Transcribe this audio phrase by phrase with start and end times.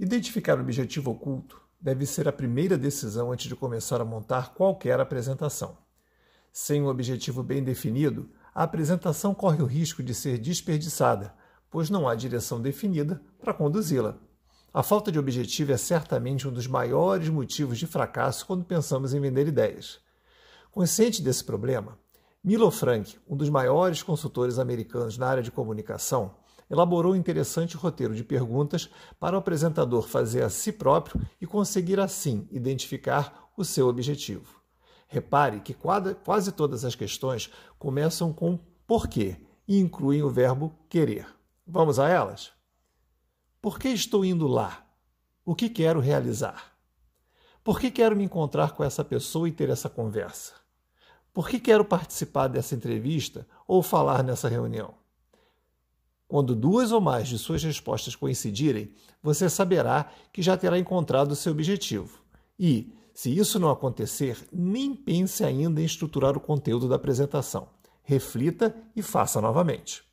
[0.00, 5.00] Identificar o objetivo oculto deve ser a primeira decisão antes de começar a montar qualquer
[5.00, 5.76] apresentação.
[6.52, 11.34] Sem um objetivo bem definido, a apresentação corre o risco de ser desperdiçada,
[11.68, 14.16] pois não há direção definida para conduzi-la.
[14.72, 19.20] A falta de objetivo é certamente um dos maiores motivos de fracasso quando pensamos em
[19.20, 19.98] vender ideias.
[20.70, 21.98] Consciente desse problema,
[22.44, 26.36] Milo Frank, um dos maiores consultores americanos na área de comunicação,
[26.70, 31.98] elaborou um interessante roteiro de perguntas para o apresentador fazer a si próprio e conseguir
[32.00, 34.60] assim identificar o seu objetivo.
[35.08, 39.36] Repare que quase todas as questões começam com porquê
[39.66, 41.26] e incluem o verbo querer.
[41.66, 42.52] Vamos a elas?
[43.60, 44.86] Por que estou indo lá?
[45.44, 46.72] O que quero realizar?
[47.64, 50.54] Por que quero me encontrar com essa pessoa e ter essa conversa?
[51.32, 54.94] Por que quero participar dessa entrevista ou falar nessa reunião?
[56.28, 58.92] Quando duas ou mais de suas respostas coincidirem,
[59.22, 62.20] você saberá que já terá encontrado o seu objetivo.
[62.60, 67.68] E, se isso não acontecer, nem pense ainda em estruturar o conteúdo da apresentação.
[68.02, 70.07] Reflita e faça novamente.